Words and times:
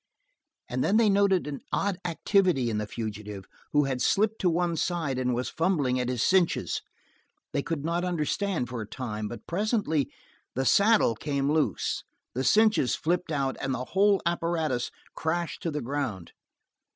And 0.67 0.83
then 0.83 0.97
they 0.97 1.09
noted 1.11 1.45
an 1.45 1.59
odd 1.71 1.99
activity 2.03 2.71
in 2.71 2.79
the 2.79 2.87
fugitive, 2.87 3.45
who 3.71 3.83
had 3.83 4.01
slipped 4.01 4.41
to 4.41 4.49
one 4.49 4.75
side 4.75 5.19
and 5.19 5.35
was 5.35 5.47
fumbling 5.51 5.99
at 5.99 6.09
his 6.09 6.23
cinches. 6.23 6.81
They 7.53 7.61
could 7.61 7.85
not 7.85 8.03
understand 8.03 8.67
for 8.67 8.81
a 8.81 8.87
time, 8.87 9.27
but 9.27 9.45
presently 9.45 10.11
the 10.55 10.65
saddle 10.65 11.13
came 11.13 11.51
loose, 11.51 12.03
the 12.33 12.43
cinches 12.43 12.95
flipped 12.95 13.31
out, 13.31 13.57
and 13.61 13.75
the 13.75 13.85
whole 13.93 14.19
apparatus 14.25 14.89
crashed 15.13 15.61
to 15.61 15.69
the 15.69 15.81
ground. 15.81 16.31